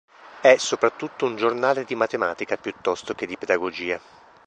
[0.41, 4.01] È soprattutto un giornale di matematica piuttosto che di pedagogia.